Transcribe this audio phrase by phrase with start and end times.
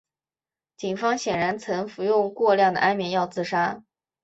[0.77, 3.83] 警方显然曾服用过量的安眠药自杀。